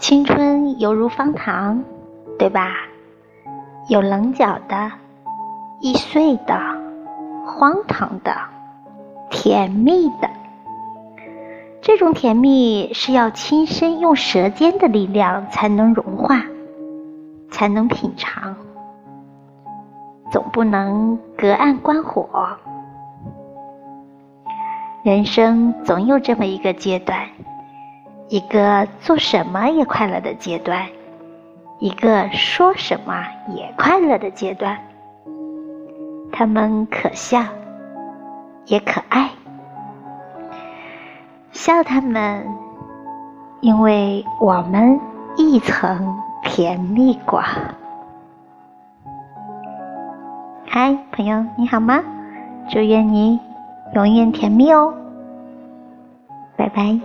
[0.00, 1.84] 青春犹如方糖，
[2.38, 2.72] 对吧？
[3.86, 4.90] 有棱角的，
[5.78, 6.58] 易碎的，
[7.44, 8.34] 荒唐的，
[9.28, 10.30] 甜蜜的。
[11.82, 16.44] 这种甜蜜是要亲身用舌尖的力量才能融化，
[17.50, 18.56] 才能品尝。
[20.32, 22.26] 总不能隔岸观火。
[25.02, 27.18] 人生总有这么一个阶段，
[28.30, 30.86] 一个做什么也快乐的阶段，
[31.80, 34.78] 一个说什么也快乐的阶段。
[36.30, 37.42] 他们可笑，
[38.66, 39.30] 也可爱。
[41.50, 42.46] 笑他们，
[43.62, 45.00] 因为我们
[45.36, 47.42] 亦曾甜蜜过。
[50.68, 52.00] 嗨，朋友，你好吗？
[52.70, 53.40] 祝愿你
[53.96, 54.94] 永远甜蜜哦！
[56.56, 56.96] 拜拜。